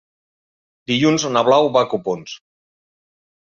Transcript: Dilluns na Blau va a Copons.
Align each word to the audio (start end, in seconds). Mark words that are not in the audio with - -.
Dilluns 0.93 1.27
na 1.37 1.45
Blau 1.49 1.71
va 1.77 1.87
a 1.87 1.89
Copons. 1.95 2.37